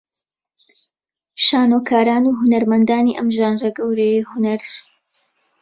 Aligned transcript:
شانۆکاران 1.45 2.23
و 2.25 2.35
هونەرمەندانی 2.39 3.17
ئەم 3.17 3.27
ژانرە 3.35 3.69
گەورەیەی 3.77 4.27
هونەر 4.29 4.61